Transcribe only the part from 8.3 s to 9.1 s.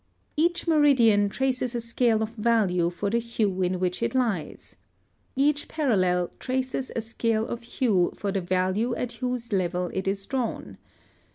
the value